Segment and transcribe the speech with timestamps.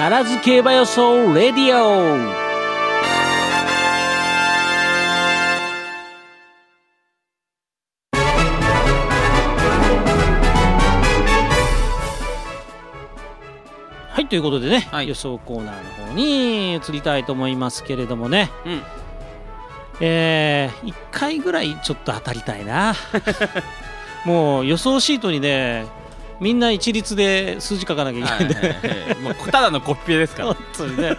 [0.00, 2.16] ダラズ競馬予想レディオ。
[14.08, 15.08] はいということでね、はい。
[15.08, 18.50] 予想コーナーの方に移りたいと思いますけれどもね。
[18.64, 18.82] うん。
[20.00, 22.94] えー、1回ぐらいちょっと当たりたいな。
[24.24, 25.99] もう予想シートにね
[26.40, 28.76] みんな一律で数字書かなきゃいけないんで、
[29.52, 30.54] ただのコピペですから。
[30.96, 31.16] ね。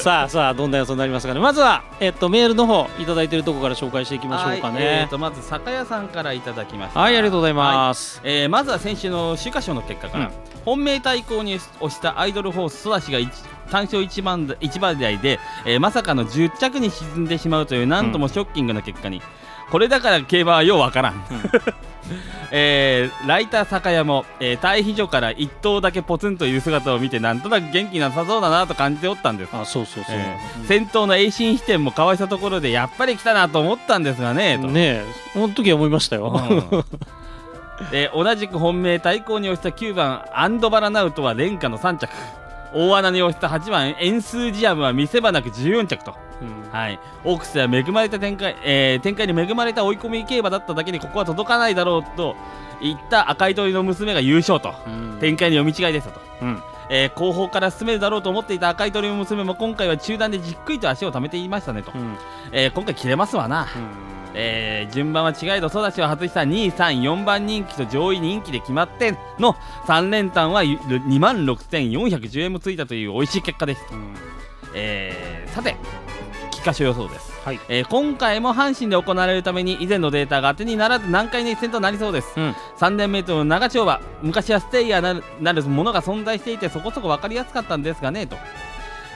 [0.00, 1.40] さあさあどんな予想になりますかね。
[1.40, 4.76] まずは、えっと、メールの方いただいてるところから紹介していきましょうかはい。
[4.78, 7.00] えねーとまず酒屋さんからいただきました。
[7.00, 10.32] はい、ありがとうございます、えーまずは先週の週刊賞の結果から、うん。
[10.64, 13.30] 本命対抗に推したアイドルホースソダシが一
[13.70, 19.22] 単勝1番一番台で、えーまさかの10着に沈んでしまうというなんともショッキングな結果に、
[19.70, 21.24] これだから競馬はようわからん、
[22.52, 29.50] えーライター酒屋も、えー対比所から1頭だけポツンといる姿を見てなんとなく元気なさそうだなと感じておったんです。
[29.52, 34.68] あそうそうそう、えー先頭の栄心飛天もかわしたところでやっぱり来たなと思ったんですがねと。
[34.68, 36.84] ねえその時は思いましたよ、うん。
[37.90, 42.08] で同じく本命対抗に押した9番アンドバラナウトは連下の3着
[42.76, 46.70] 大穴に押した8番エンスージアムは見せ場なく14着と、うん。
[46.70, 52.36] はい、オークスは恵まれた展開、えー展開に恵まれた追い込み競馬だっただけにここは届かないだろうと
[52.82, 54.74] 言った赤い鳥の娘が優勝と。
[54.86, 55.18] うん。
[55.20, 56.62] 展開に読み違いでしたと、うん。
[56.90, 62.16] えー後方から進めるだろうと思っていた赤い鳥の娘も今回は中段でじっくりと足を溜めていましたねと、うん。
[62.52, 63.66] えー今回切れますわな、
[64.38, 69.54] えー順番は違いど育ちを外した2、3、4番人気と上位人気で決まっての。
[69.86, 74.14] 3連単は2万6410円もついたという美味しい結果です、うん。
[74.74, 75.76] えーさて
[76.50, 77.60] 菊花賞予想です、はい。
[77.68, 82.54] えー今回も阪神で行われるために以前のデータが当てにならず難解な一戦となりそうです、うん。
[82.78, 88.36] 3000メートルの長丁場昔はステイヤーなるなるものが存在していてそこそこ分かりやすかったんですがねと。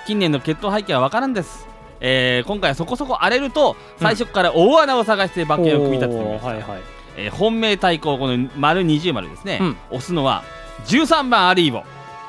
[0.06, 1.68] 近年の血統背景は分からんです、
[2.01, 6.81] えー今回はそこそこ荒れると最初から大穴を探して馬券を組み立ててみました、はいはい。
[7.16, 9.77] えー本命対抗この丸20丸ですね、うん。
[9.91, 10.43] 押すのは
[10.87, 11.83] 13番アリーボ、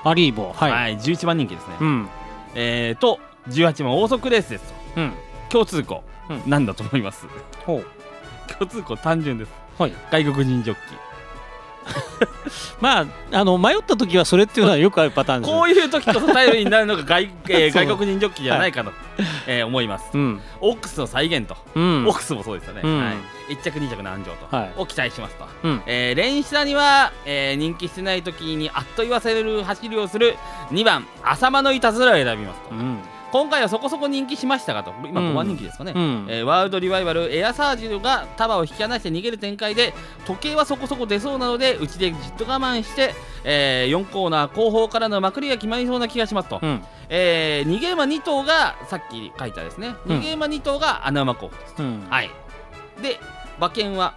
[0.03, 2.09] アリーボははいい、11番人気ですね、うん。
[2.55, 4.73] えーと18番オーソクレースです。
[4.95, 5.13] とうん。
[5.49, 6.49] 共通項、うん。
[6.49, 7.25] なんだと思います？
[7.65, 7.81] 共
[8.67, 9.51] 通項単純です。
[9.79, 9.93] はい。
[10.11, 10.93] 外国人ジョッキ。
[10.95, 11.10] ー
[12.79, 18.91] まああの迷った時はそれっていうのはよくあるパターンですこういう時こそ頼りになるのが外, えー外国人ジョッキーじゃないかと、
[19.47, 20.09] えー思います。
[20.13, 20.41] うん。
[20.59, 22.07] オックスの再現と、うん。
[22.07, 22.99] オックスもそうですよね、うん。
[22.99, 23.11] は
[23.49, 24.73] い、1着2着の安城と、はい。
[24.77, 25.81] を期待しますと、うん。
[25.85, 30.35] えー連下には、えー人気してない時にあっと言わせる走りをする
[30.71, 32.99] 2番浅間のいたずらを選びますと、うん
[33.31, 34.93] 今回はそこそこ人気しましたがと。
[35.05, 35.31] 今うん。
[35.31, 36.27] 5番人気ですかね、うん。
[36.29, 39.93] えーワールドリバイバルエアサージが束を引き離して逃げる展開で
[40.25, 46.83] 時計はそこそこ出そうなのでうちでじっと我慢して、え4コーナー後方からのまくりが決まりそうな気がしますと、うん。
[47.09, 49.95] えー逃げ馬2頭がさっき書いたですね。
[50.05, 50.19] うん。
[50.19, 52.05] 逃げ馬2頭が穴馬候補です、うん。
[52.09, 52.29] はい。
[53.01, 53.19] で
[53.57, 54.15] 馬券は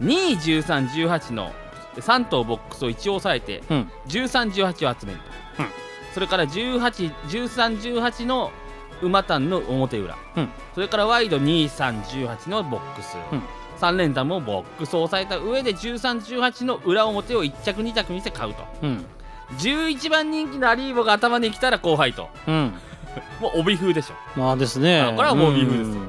[0.00, 1.52] 21318の
[1.96, 3.90] 3頭ボックスを一応押さえてうん。
[4.08, 5.18] 1318を集める
[5.56, 8.52] と、うんそれから181318の
[9.02, 10.48] 馬単の表裏、うん。
[10.74, 13.42] それからワイド2318のボックス、うん。
[13.80, 18.64] 3連単もボックスを押さえた上で1318の裏表を1着2着にして買うと。
[18.82, 19.04] うん。
[19.58, 22.28] 11番人気のアリーボが頭に来たら後輩と。
[22.46, 22.74] うん。
[23.40, 24.14] もう帯風でしょ。
[24.38, 25.02] まあですね。
[25.02, 26.00] あこれはもうビーフですよ。
[26.00, 26.02] ん。
[26.02, 26.04] っ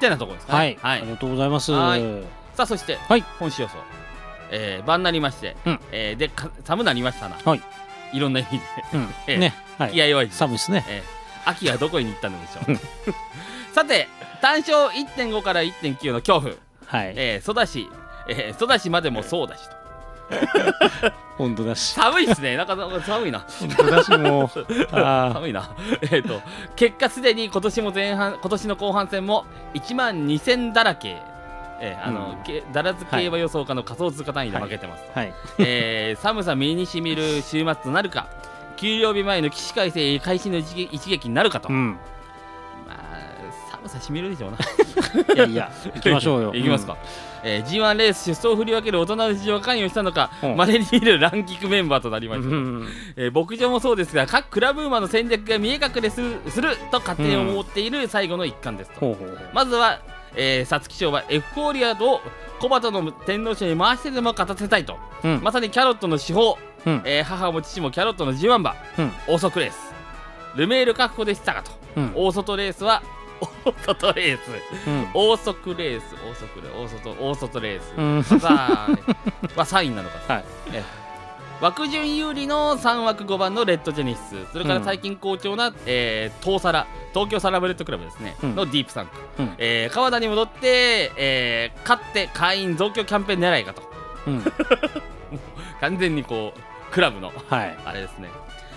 [0.00, 0.58] てなところですかね。
[0.58, 1.00] はい、はい。
[1.00, 1.72] ありがとうございます。
[1.72, 2.02] はい。
[2.54, 3.24] さあそして、はい。
[3.38, 3.76] 本週予想、
[4.50, 5.80] えー、晩になりまして、うん。
[5.92, 7.62] えーでか寒なりましたな、はい、
[8.12, 8.64] いろんな意味で、
[8.94, 9.14] うん。
[9.26, 9.38] ええ。
[9.38, 9.92] ねはい。
[9.92, 10.84] 気合弱い寒いですね。
[10.88, 11.18] えー
[11.50, 12.60] 秋はどこに行ったのでしょ
[13.10, 13.74] う？
[13.74, 14.06] さて
[14.42, 16.54] 単勝1.5から1.9の恐怖。
[16.84, 17.14] はい。
[17.16, 17.88] えー、ソダシ、
[18.28, 19.76] えー、ソダシまでもそうだしと。
[21.38, 21.94] 本当だし。
[21.94, 22.56] 寒いっすね。
[22.58, 23.38] なんかなんか寒いな。
[23.48, 24.66] 本当だしもう。
[24.92, 25.70] あ寒いな。
[26.10, 26.42] えっと
[26.76, 31.22] 結果すでに今年も前半今年の後半戦も1万2000だらけ
[31.80, 32.42] えーあの、うん。
[32.44, 35.34] けだらず競馬予想家の仮想通貨単位で負けてます、ーはい。
[35.58, 38.26] えー寒さ身にしみる週末となるか
[38.76, 41.98] 給料日前の起死回生開始の一撃一撃になるかと、うん。
[42.86, 42.98] まあ
[43.70, 44.58] 寒さしみるでしょうな。
[45.34, 46.52] いやいや行きましょうよ。
[46.54, 46.96] 行きますか、
[47.42, 50.56] えー G1 レース出走を振り分ける大人の事情が関与したのかうん。
[50.56, 52.86] まれに見るランキングメンバーとなりまうした、ん
[53.16, 59.48] えー牧場もそうですが各クラブ馬の戦略が見え隠れするすると勝手に思っている最後の一環ですと、ほうほうほう。
[59.52, 60.00] まずは
[60.36, 62.20] えー皐月賞はエフフォーリアと
[62.60, 65.40] 小鳩の天皇賞に回してでも勝たせたいと、うん。
[65.42, 67.02] まさにキャロットの司法、うん。
[67.04, 69.12] えー母も父もキャロットの G1 馬、うん。
[69.26, 69.76] 大速レース。
[70.56, 72.12] ルメール確保でしたがと、うん。
[72.14, 73.02] 大外レースは
[73.64, 74.88] 大外レース。
[74.88, 75.08] うん。
[75.14, 77.94] 大速レース大速レース大外レース、
[78.32, 78.40] うん。
[78.40, 78.88] さあ
[79.56, 80.44] は3位なのかと、はい。
[80.72, 80.82] え
[81.60, 84.52] 枠順有利の3枠5番のレッドジェネシス。
[84.52, 88.54] それから最近好調な、えー、東サラ東京サラブレッドクラブですね、うん。
[88.54, 89.54] のディープサンク、うん。
[89.58, 93.82] えー川田に戻って、えー勝って会員増強キャンペーン狙いかと。
[94.28, 94.44] うん。
[95.80, 97.76] 完全にこうクラブのはい。
[97.84, 98.28] あれですね。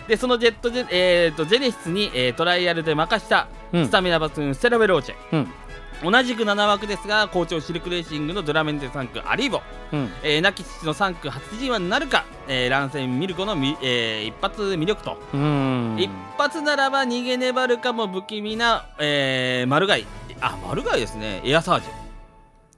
[0.07, 3.86] でそのジェットジェ,、えー、とジェネシスに、えートライアルで任したうん。
[3.86, 5.54] スタミナ抜群ステラベローチェ、うん
[6.03, 9.62] 同じく7枠ですが好調シルクレーシングのドラメンテ3区アリーボ、
[9.94, 10.09] うん。
[10.24, 15.98] えー亡き父の3区初 G1 になるか、えー、乱戦ミルコのみ、えー一発魅力と、うん。
[16.00, 20.06] 一発ならば逃げ粘るかも不気味な、えー、マルガイ。
[20.42, 21.42] あマルガイですね。
[21.45, 21.86] エアサージ。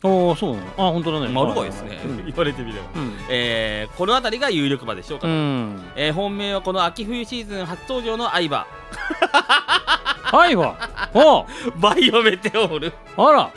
[0.05, 0.67] おおそうなの。
[0.77, 1.29] あ本当だね。
[1.29, 2.25] マルガイですね、うん。
[2.25, 3.13] 言われてみれば、うん。
[3.29, 5.81] えーこの辺りが有力馬でしょうかうと、ん。
[5.95, 8.67] えー本命はこの秋冬シーズン初登場の相葉
[10.33, 10.75] はいわ
[11.13, 11.45] お
[11.79, 12.93] バイオメテオール。
[13.17, 13.51] あら。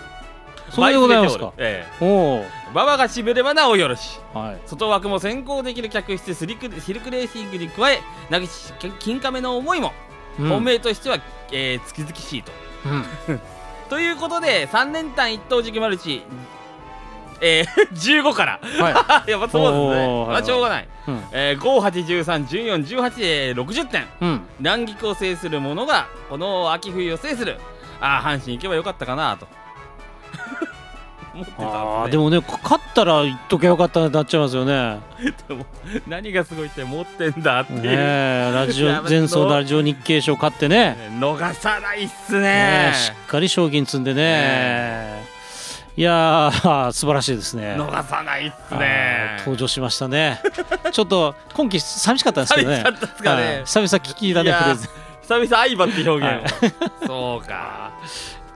[0.71, 1.55] そうでございますか。
[1.57, 2.45] バイオメテオール。
[2.45, 4.21] えお馬場がしびればなおよろし。
[4.35, 4.69] はい。
[4.69, 8.01] 外枠も先行できる客室スリクシルクレーシングに加え
[8.31, 9.95] 投げし金亀の思いも
[10.39, 10.49] うん。
[10.51, 11.19] 本命としては、
[11.51, 12.53] えー、月々しいと。
[12.85, 13.41] うん。
[13.89, 16.25] ということで3連単一等軸マルチ
[17.41, 17.91] えー、
[18.23, 18.61] 15から。
[18.81, 20.07] は やっぱそうですね。
[20.09, 21.25] はいまあしょうがない、いうん。
[21.33, 24.07] えー、58131418で60点。
[24.21, 24.41] うん。
[24.59, 27.59] 南極を制する者がこの秋冬を制する。
[28.01, 29.47] ああ阪神行けばよかったかなと。
[31.37, 35.01] 思ってたんです、ね、あーでもね勝ったら言っときゃよかったなっちゃいますよね。
[35.49, 35.67] でも
[36.07, 40.97] 何がすごいって持ってんだっていう、ねえラジオ前走ラジオ日経賞勝ってね。
[41.21, 42.93] 逃さないっすね。
[42.95, 45.16] しっかり賞金積んでね
[45.99, 47.75] いやー素晴らしいですね。
[47.79, 50.43] 逃さないっすあねー登場しましたね。
[50.93, 52.83] ちょっと今季寂しかったんですけどね。
[52.83, 53.43] 寂しかったっすかね。
[53.43, 53.65] はい。
[53.65, 54.53] 久々聞きだね。
[54.53, 54.91] フレーズ
[55.23, 57.93] 久々相葉って表現を、 そうか。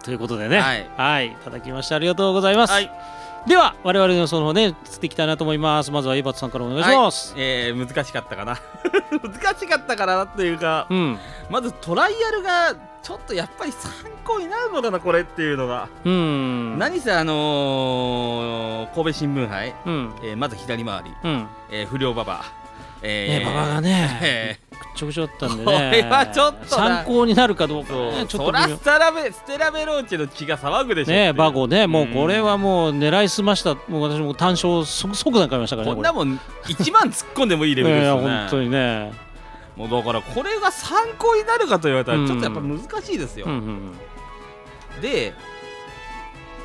[0.05, 0.61] ということでね。
[0.61, 0.91] はい。
[0.99, 1.27] はい。
[1.29, 2.93] いただきましてありがとうございます、はい。
[3.47, 5.91] では我々のそのね釣っていきたいなと思います。
[5.91, 8.59] まずはエバツさんからお願いします、えー、難しかったかな。
[9.23, 11.19] 難しかったかなというかうん。
[11.49, 13.91] まずトライアルがちょっとやっぱり参
[14.25, 16.79] 考になるのかなこれっていうのが、うん。
[16.79, 20.13] 何せあのー、神戸新聞杯、うん。
[20.23, 21.47] えーまず左回り、うん。
[21.71, 22.35] えー不良馬場。
[22.35, 22.41] ね
[23.03, 26.99] えー馬場がねえくっちょくちょだったんでこねれはちょっとな。
[26.99, 31.11] 参考になるかどうーかねちょっと微妙ステラベステラベローチェの血が騒ぐでしょ。
[31.13, 38.23] ねうバゴねもうこれはんもう狙いすましたもう私も単勝即即段買いましたからねこんなもん1万突っ込んでもいいレベルですよね。
[38.41, 39.30] 本当にね
[39.81, 42.27] もうだからこれが参考になるかと言われたらうん。
[42.27, 43.93] ちょっとやっぱ難しいですよ、うんうん
[45.01, 45.33] で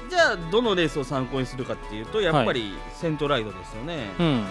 [0.10, 4.46] じゃあどのレースを参考にするかっていうとやっぱりセントライトですよね、うん。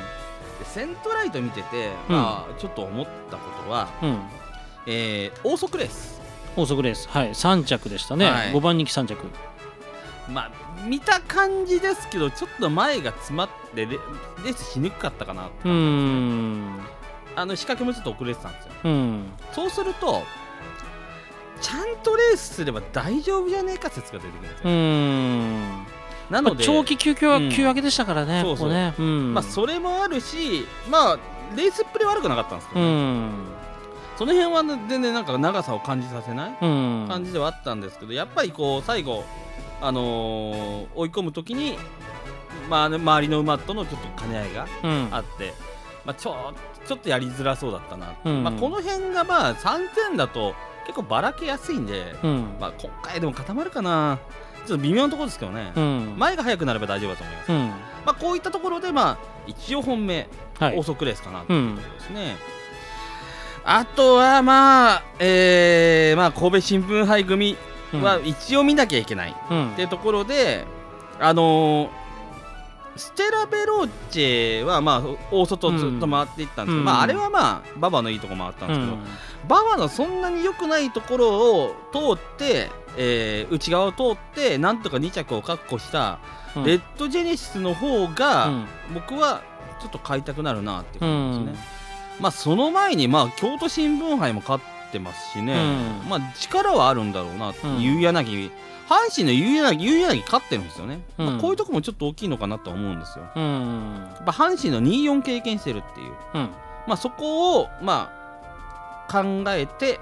[0.58, 4.18] でセントライト見てて、まあちょっと思ったことは、うん。
[4.86, 6.20] えー、オーソクレース。
[6.56, 7.08] 高速レース。
[7.08, 7.30] はい。
[7.30, 8.52] 3着でしたね、はい。
[8.52, 9.16] 5番人気3着。
[10.28, 10.50] まあ
[10.86, 16.78] 見た感じですけどちょっと前が詰まってレレースしにくかったかなうーん
[17.36, 18.72] あの仕掛けもちょっと遅れてたんですよ。
[18.84, 19.24] うん。
[19.52, 20.22] そうすると
[21.60, 25.86] ちゃんとレースすれば大丈夫じゃねえか説が出てくるんですうよ、ん。
[26.30, 27.50] なので、まあ長期休憩はうん。
[27.50, 28.94] 休明けでしたからね、そうね。
[28.98, 29.34] うん。
[29.34, 31.18] まあ、それもあるしまあ
[31.56, 33.26] レースっぷり悪くなかったんですけうど、ね。
[33.28, 33.30] ん。
[34.16, 37.06] その辺はね全然なんか長さを感じさせないうん。
[37.08, 39.24] 感じではあったんですけどやっぱりこう最後、
[39.80, 41.76] あのー追い込む時に、
[42.68, 45.08] まあね、周りの馬とのちょっと兼ね合いがうん。
[45.10, 45.52] あって、
[46.04, 46.54] まあ、ちょ
[46.86, 48.42] ちょっとやりづらそうだったな、うん。
[48.42, 50.54] まあ、この辺がまあ3点だと
[50.86, 52.56] 結構ばらけやすいんで、うん。
[52.60, 54.18] まあ、今回でも固まるかな。
[54.66, 56.14] ちょっと微妙なところですけどね、うん。
[56.16, 57.58] 前が速くなれば大丈夫だと思います、うん。
[57.68, 57.76] ま
[58.06, 60.76] あ、こういったところで、まあ、一応本命、はい。
[60.76, 62.36] オーソクレースかなというところですね。
[63.64, 67.56] あとは、まあ、えーまあ、神戸新聞杯組
[67.94, 69.72] は一応見なきゃいけないうん。
[69.72, 70.66] っていうところで、
[71.20, 72.03] あのー
[72.96, 76.84] ステラベローチェは、まあ、大外ずっと回っていったんですけど、うん。
[76.84, 79.00] まあ、あれはまあ、馬場のいいところ回ったんですけど、うん。
[79.46, 86.18] 馬場のそんなに良くないところを通って、えー内側を通って、なんとか2着を確保した、
[86.56, 86.64] うん。
[86.64, 88.66] レッドジェネシスの方が、うん。
[88.94, 89.42] 僕は
[89.80, 91.66] ちょっと買いたくなるなっていううん感じですね。
[92.20, 96.08] まあその前にまあ京都新聞杯も勝ってますしね、うん。
[96.08, 97.80] まあ力はあるんだろうなってうん。
[97.80, 98.50] いう柳、
[98.88, 101.26] 阪神の夕柳夕柳勝ってるんですよね、うん。
[101.26, 103.24] まあこういうとこもちょっと大きいのかなとは思うんですよ。
[103.34, 103.94] うん。
[104.14, 106.50] やっぱ阪神の24経験してるっていう、うん。
[106.86, 108.10] まあそこをま
[109.08, 110.00] あ考えて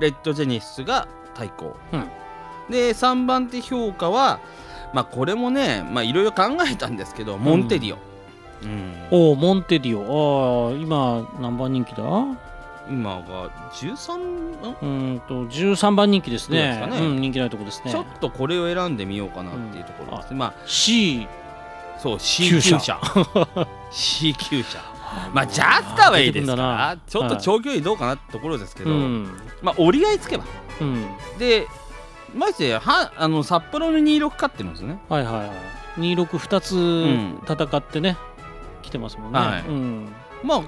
[0.00, 2.04] レッドジェネシスが対抗、うん。
[2.70, 4.40] で3番手評価は
[4.94, 7.98] まあこれもねまあいろいろ考えたんですけどモンテディオ、
[8.62, 9.08] うん。
[9.10, 10.70] おおモンテディオ。
[10.70, 12.02] ああ今何番人気だ？
[12.88, 14.52] 今が13ん？
[14.52, 16.58] うーんと13番人気ですね。
[16.58, 16.98] ですかね。
[16.98, 17.90] うん、人気ないとこですね。
[17.90, 21.26] ちょっとこれを選んでみようかなっていうところですね、ま C
[21.96, 23.00] あそう C 級車。
[23.90, 24.78] C 級車。
[25.32, 26.56] まあジャスターはいいですか？
[26.56, 29.28] らちょっと長距離どうかなってところですけど、うん。
[29.62, 30.44] まあ折り合いつけば。
[30.80, 31.06] うん。
[31.38, 31.66] で
[32.34, 34.98] ましてやはあの札幌の26勝ってるんですよね。
[35.08, 35.50] はいはいはい。
[35.98, 37.42] 262つん。
[37.46, 38.16] 戦ってね、
[38.80, 39.62] 来てますもんね、はい。
[39.68, 40.08] うん。
[40.42, 40.62] まあ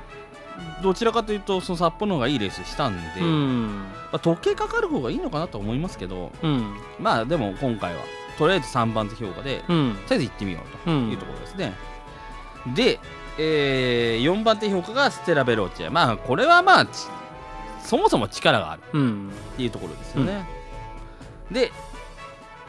[0.83, 6.77] どちらかというとその札幌の方がいいレースしたんで、うまんあ、時計かかる方がいいのかなと思いますけどうん。
[7.01, 8.01] まあでも今回は
[8.39, 9.97] とりあえず3番手評価で、うん。
[10.07, 11.11] とりあえず行ってみようとうん。
[11.11, 11.75] いうところですね、
[12.75, 13.01] で、
[13.39, 15.91] え4番手評価がステラ・ベローチェ。
[15.91, 17.09] まあこれはまあち
[17.83, 19.31] そもそも力があるうん。
[19.55, 20.47] っていうところですよね、
[21.51, 21.71] で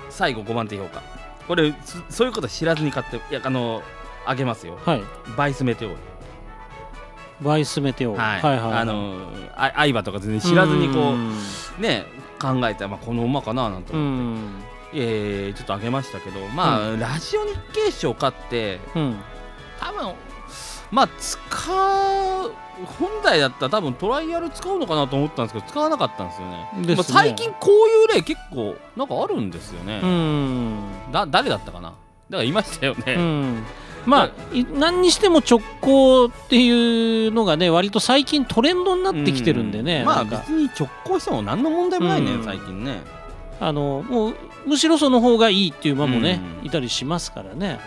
[0.10, 1.02] 最後5番手評価。
[1.48, 3.84] これそそういうこと知らずに買っていやあの
[4.26, 4.80] あげますよ。
[4.86, 5.04] はい。
[5.38, 5.98] バイスメテオール
[7.42, 11.32] バイスメテオ、はい、はいはいあのあ相場とか全然知らずにこうん。
[11.32, 12.06] うね
[12.42, 14.40] 考えて、まあ、この馬かななんてう思っ
[14.92, 15.00] て、ん。
[15.02, 19.18] えーちょっとあげましたけどまあ、ラジオ日経賞勝ってうん。
[19.80, 20.14] 多分
[20.92, 21.38] まあ使
[22.46, 22.52] う
[22.86, 26.70] 本来だったら多分トライアル使うのかなと思ったんですけど使わなかったんですよね。
[26.88, 26.96] ね。
[26.96, 31.12] まあ、最近こういう例結構なんかあるんですよね、うん。
[31.12, 31.90] だ誰だったかな。
[31.90, 31.98] だか
[32.38, 33.64] らいましたよね、うん
[34.06, 42.44] まあい何にしても直行っていうのがね割と最近トレンドになってきてるんでね、うまあ別に直行しても何の問題もないね、うん。
[42.44, 43.02] 最近ね。
[43.60, 44.36] あのもう
[44.66, 46.68] むしろその方がいいっていう馬もね、うん。
[46.68, 47.80] いたりしますからね。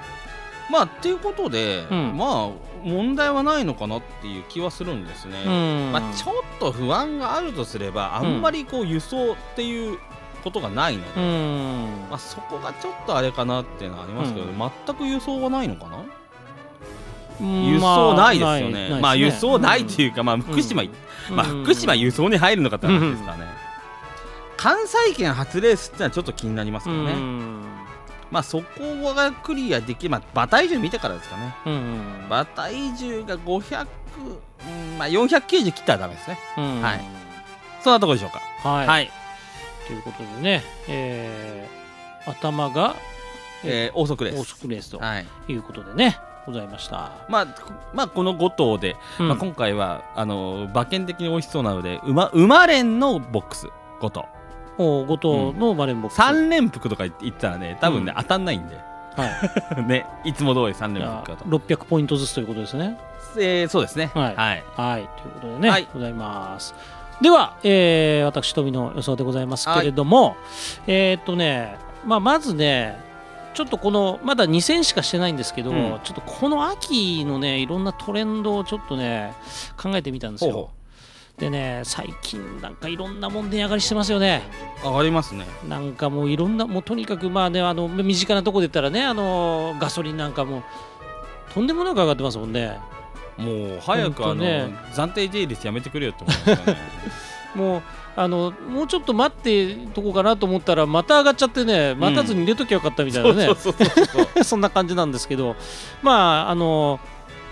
[0.71, 2.17] まあっていうことで、うん。
[2.17, 2.51] まあ
[2.85, 5.93] 問題はないのかなっていう気はするんですね、うん。
[5.93, 9.99] まあ、ちょっと不安があるとすればあんまりこう輸送っていう
[10.45, 12.07] ことがないので、うん。
[12.09, 14.57] まあ、そこがちょっとあれかなっていうのはありますけど、うん。
[14.57, 15.98] 全く輸送はないのかな、うん
[17.41, 20.83] 輸送ないですよね,、まあない輸送ないっていうか、まあ、福島、
[21.31, 23.47] まあ、福島輸送に入るのかって話ですからね、
[24.57, 27.65] 関西圏初レースってのはちょっと気になりますけどね、うん。
[28.31, 31.55] まあそこがクリアできまあ馬体重見てからですかね。
[31.67, 32.03] うん。
[32.27, 33.87] 馬体重が500、
[34.67, 36.39] うんまあ、490切ったらダメですね。
[36.57, 36.83] うん。
[36.83, 37.01] はい。
[37.83, 38.69] そんなところでしょうか。
[38.69, 39.11] はい、はい、
[39.87, 41.79] ということでね、えー
[42.31, 42.95] 頭が、
[43.65, 45.27] えー、王速レーオーススクレースとはい。
[45.49, 46.19] いうことでね、
[46.53, 47.13] ございました。
[47.29, 47.47] まあ、
[47.93, 49.29] まあこの5頭で、うん。
[49.29, 53.69] まあ、今回はあの馬券的に美味しそうなので馬馬連のボックス。
[54.01, 54.27] 5頭
[54.79, 56.21] お5頭のバレンボックス。
[56.21, 58.23] 3連複とか言ったらね多分ね、うん。
[58.23, 58.77] 当たんないんで。
[59.17, 59.27] は
[59.77, 62.99] い、 ねいつも通り3連じゃあ複だと、600ポイントずつということですね。
[63.37, 64.11] えーそうですね。
[64.15, 64.37] はい。
[64.37, 65.89] はい、はい、ということでね、はい。
[65.93, 66.75] ございます。
[67.21, 70.37] では、えー私、富の予想でございますけれども、
[70.87, 71.77] えーっとね、
[72.07, 73.08] まあ、まずね、
[73.55, 79.35] ちょっとこの、まだ2戦しかしてないんですけど、うんちょっとこの秋のね、いろんなトレンドをちょっとね、
[79.77, 80.53] 考えてみたんですよ。
[80.53, 80.71] ほ
[81.39, 84.43] でね、最近なんかいろんなもん値上がりしてますよね。
[84.83, 90.65] 上がりますねなんかもういろんな、もうとにかくまあね、あの身近なところで言ったらね、あのガソリンなんかも
[91.55, 92.79] とんでもなく上がってますもんね。
[93.37, 94.45] もう早くあの、
[94.93, 96.81] 暫定 J 率やめてくれよって思いますよね
[97.55, 97.83] もう
[98.21, 103.55] あのもうちょっと待ってとこかなと思ったらまた上がっちゃってね待たずに入れときゃよかったみたいなね、
[104.43, 105.55] そんな感じなんですけど。
[106.03, 106.99] まああの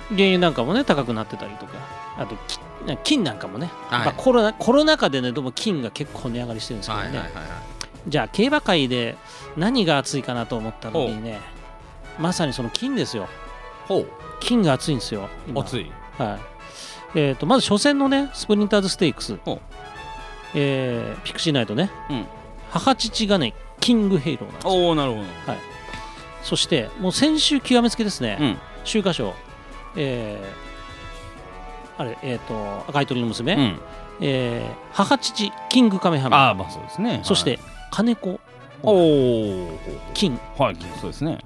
[0.09, 1.73] 原油なんかもね高くなってたりとか。
[2.19, 2.59] あとき
[3.05, 4.05] 金なんかもね、はい。
[4.07, 7.45] まあ、コロナコロナ禍でねどうも金が結構値上がりしてるんですけどね、はいはいはいはい。
[8.09, 9.17] じゃあ競馬界で
[9.57, 11.41] 何が熱いかなと思った時にね
[12.19, 13.29] まさにその金ですよ。
[14.41, 15.61] 金が熱いんですよ今。
[15.61, 15.91] 熱い。
[16.19, 16.39] はい。
[17.19, 19.39] えー、とまず初戦のねスプリンターズステークス
[20.55, 22.27] えーピクシーナイトね、うん。
[22.71, 24.73] 母父がねキングヘイローなんですよ。
[24.73, 25.25] おおなるほど。
[26.43, 28.59] そしてもう先週極めつけですね、うん。
[28.85, 29.35] 週刊賞。
[29.97, 30.67] えー
[31.99, 33.81] あれえっ、と赤い鳥の娘、うん。
[34.21, 36.37] えー母父キングカメハメ。
[36.37, 37.21] ああまあそうですね。
[37.23, 37.59] そして
[37.91, 38.39] 金子。
[38.83, 39.79] おお
[40.15, 40.39] 金。
[40.59, 41.39] はいそうですね。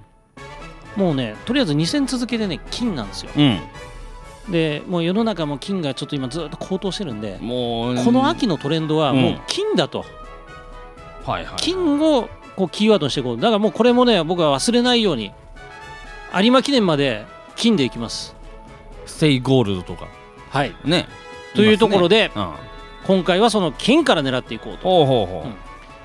[0.96, 3.30] もうねとりあえず2戦続けてね金なんですよ。
[3.36, 3.60] うん
[4.50, 10.04] でもう世の中も金がちょっと今ずっと高騰してるんでもうこの秋のトレンドはもううん金だと、
[11.24, 13.36] はいはい金をこうキーワードにしていこう。
[13.36, 15.32] だからもうこれもね僕は忘れないように
[16.34, 17.24] 有馬記念まで
[17.56, 18.34] 金でいきます。
[19.06, 20.08] ステイゴールドとか。
[20.50, 20.74] はい。
[20.84, 21.08] ね。
[21.54, 22.70] というところで、いますね。
[23.06, 24.82] 今回はその金から狙っていこううんと。
[24.82, 25.48] ほうほうほう。
[25.48, 25.54] ん。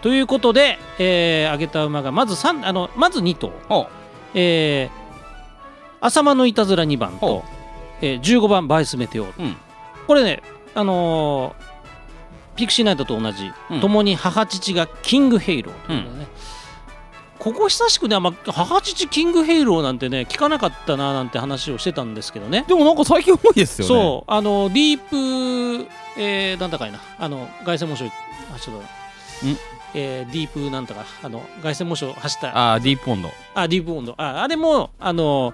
[0.01, 3.89] ということで、えー、挙げた馬がまず三あのまず2頭、
[4.33, 7.43] えー、アサマノイタズラ2番ほと、
[8.05, 9.55] えー、15番ヴァイスメテオール、うん。
[10.05, 10.43] これね
[10.75, 11.75] あのー
[12.55, 13.81] ピクシーナイトと同じ、うん。
[13.81, 16.27] 共に母父がキングヘイローということでね、
[17.37, 22.63] ここ久しくね、あんま母父キングヘイローなんてね聞かなかったななんて話をしてたんですけどね。
[22.65, 23.93] うでもなんか最近多いですよね。
[23.93, 24.31] そう。
[24.31, 26.99] あのディープ、えー、なんだかいな。
[27.19, 28.09] あの凱旋門賞あ
[28.59, 28.83] ちょっと。
[29.93, 31.03] えーディープなんとか。
[31.23, 32.57] あの凱旋門賞走った。
[32.57, 33.27] あああディープボンド。
[33.27, 35.53] ディープボンドああれもあの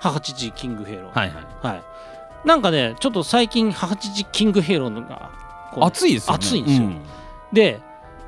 [0.00, 1.18] 母父キングヘイロー。
[1.18, 1.44] はいはい。
[1.62, 1.82] はい、
[2.44, 5.30] なんかねちょっと最近8時キングヘイローが
[5.72, 6.36] こう暑いですよね。
[6.36, 6.86] 暑いんですよ。
[6.86, 7.02] うん。
[7.52, 7.80] で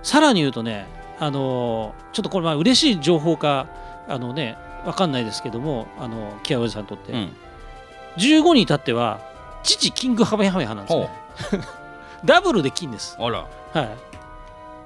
[0.03, 0.87] さらに言うとね
[1.19, 3.67] あのーちょっとこれまあ嬉しい情報か
[4.07, 7.37] あのねわかんないですけどもあのキアおじさんにとって、うん。
[8.17, 9.21] 15に至っては
[9.63, 11.11] 父キングハメハメ派なんで
[11.49, 11.65] すほね
[12.25, 13.17] ダブルで金です。
[13.19, 13.47] うあら。
[13.73, 13.89] はい。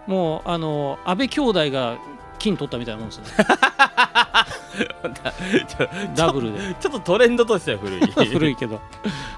[0.06, 1.96] もうあの安倍兄弟が
[2.38, 3.24] 金取ったみたいなもんですね
[6.14, 6.74] ダブルで。
[6.80, 8.00] ちょっとトレンドとしては古い。
[8.26, 8.80] 古いけど。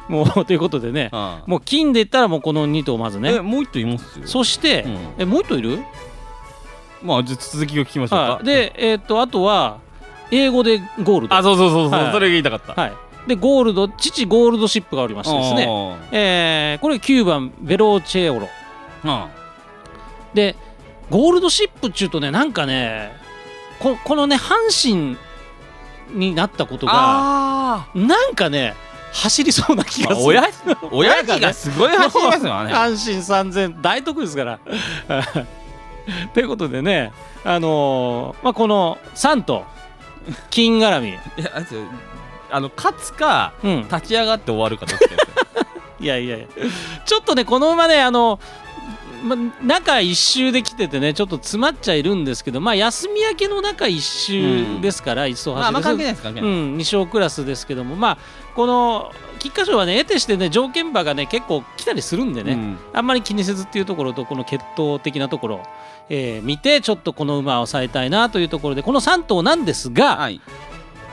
[0.09, 1.11] もう ということでね。
[1.13, 1.43] うん。
[1.47, 4.27] もう金で言ったらもうこの2頭まずえねもう一頭いますよ。
[4.27, 4.99] そして、うん。
[5.19, 5.83] えもう一頭いる？
[7.03, 8.25] まあじゃあ続きを聞きましょうか。
[8.35, 9.79] はい、でえーっとあとは
[10.31, 11.35] 英語でゴールド。
[11.35, 12.13] あそうそうそうそう、はい。
[12.13, 12.81] それが言いたかった。
[12.81, 12.93] はい。
[13.27, 15.67] でゴールド父ゴールドシップがありましてですね。
[15.67, 18.49] ねえーこれ9番ベローチェオロ。
[19.05, 19.25] うん。
[20.35, 20.57] で
[21.11, 23.13] ゴールドシップっちゅうとねなんかね
[23.79, 25.17] ここのね阪神
[26.11, 28.75] になったことがあなんかね
[29.13, 32.73] 走りそうな気ー、がまあ、する親 親父がすごい走りますよね。
[32.73, 34.59] 阪神三千大得意ですから。
[36.35, 37.13] ということでね、
[37.45, 39.65] あのーまあ、この3と
[40.51, 41.53] 金絡み、いや
[42.51, 45.15] あの勝つかうん、立ち上がって終わるかどっちか
[46.01, 46.47] いやいやいや。
[47.05, 48.41] ちょっとねこの馬ねあの、
[49.23, 58.19] ま、中一周で来ててねちょっと詰まっちゃいるんですけどまあ休み明けの中一周ですから、一走まああんま関係走ないです関係ない、うん、2勝クラスですけどもまあ
[58.55, 62.79] この菊花賞はね得てしてね条件馬がね結構来たりするんでね、うん。
[62.93, 65.63] あんまり気にせずっていうところとこの血統的なところ、
[66.09, 70.41] えー見てちょっとこの馬を抑えたいなというところでこの3頭なんですが、はい、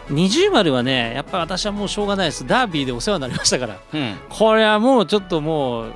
[0.10, 2.48] 二重丸はねやっぱ私はもうしょうがないです。
[2.48, 3.80] ダービーでお世話になりましたから。
[3.94, 4.16] うん。
[4.30, 5.96] これはもうちょっともう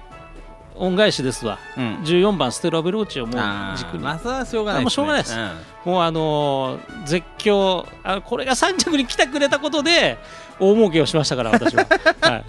[0.80, 1.60] 恩返しですわ。
[1.78, 4.00] うん、14番ステラベローチをもうあ軸に。
[4.00, 5.38] ーまあそれはしょうがないあもうしょうがないです。
[5.86, 10.18] もうあのー絶叫あこれが3着に来てくれたことで
[10.60, 11.86] 大儲けをしましたから私は、
[12.22, 12.44] はい、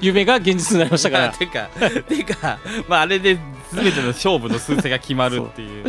[0.00, 1.32] 夢が現実になりましたかだら。
[1.34, 1.68] てか
[2.08, 3.38] てかまああれで
[3.72, 5.84] 全ての勝負の数勢が決まるってい う。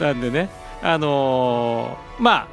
[0.00, 0.50] なんでね、
[0.82, 2.46] あのーま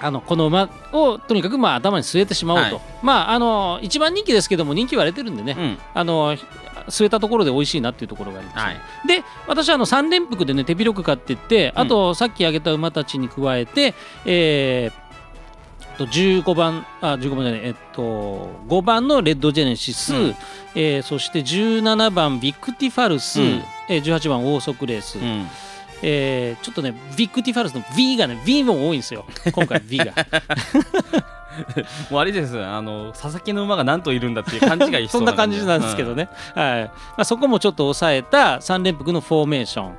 [0.00, 2.84] あ、あのこの馬をとにかくまあ頭に据えてしまおうと、はい。
[3.02, 5.78] まああのー一番人気ですけども人気割れてるんでね、うん。
[5.94, 6.40] あのー
[6.88, 8.76] 据えたところで美味しいなっていうところがあります、はい。
[9.06, 15.02] で私はあの3連複でね手広く買っていってあとさっき挙げた馬たちに加えて、えー
[15.98, 20.34] と15番あ15番じゃないえっと5番のレッドジェネシス、うん。
[20.74, 23.62] えーそして17番ビッグティファルス、うん。
[23.88, 25.46] えー18番オーソクレース、うん。
[26.02, 29.26] えーちょっとねビッグティファルスの V がね V も多いんですよ。
[29.52, 30.14] 今回 V が
[32.10, 32.58] もうあれです。
[32.58, 36.84] あの佐々木の馬が何といるんだっていう勘違いしそそんな感じなんですけど、ね、はい。
[36.84, 39.92] まあ、そこもちょっと抑えた3連複のフォーメーション、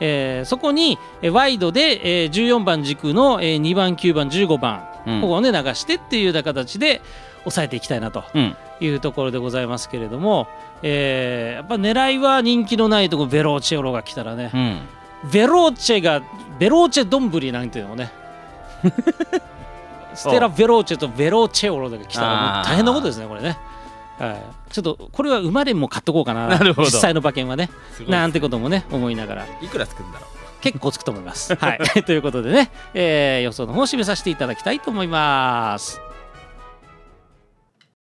[0.00, 5.20] えーそこにえーワイドで、えー14番軸の、えー2番9番15番、うん。
[5.20, 7.00] ここをね流してっていうような形で
[7.44, 8.56] 抑えていきたいなとうん。
[8.80, 10.48] いうところでございますけれども、
[10.82, 14.80] えーやっぱ狙いは人気のないところベローチェオロが来たらね、うん。
[15.30, 16.20] ベローチェが
[16.58, 18.10] ベローチェ丼なんていうのもね
[20.16, 23.58] ステラ・ベローチェとベローチェオロが来たら大変なことですねこれね、
[24.18, 26.86] はい、ちょっとこれは馬でも買っとこうかな なるほど。
[26.86, 27.70] 実際の馬券はね。
[28.08, 29.46] なんてこともね思いながら。
[29.60, 30.36] いくらつくんだろう。
[30.60, 31.54] 結構つくと思います。
[31.54, 36.00] はい、 ということでね、えー予想の方を締めさせていただきたいと思います。